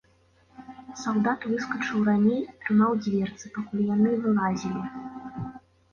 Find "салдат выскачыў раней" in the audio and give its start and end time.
1.01-2.39